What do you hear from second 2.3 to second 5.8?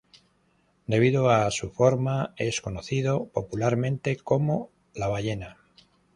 es conocido popularmente como "la ballena".